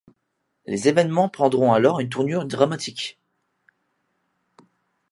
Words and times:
Les 0.65 0.87
événements 0.87 1.29
prendront 1.29 1.73
alors 1.73 1.99
une 1.99 2.09
tournure 2.09 2.45
dramatique. 2.47 3.19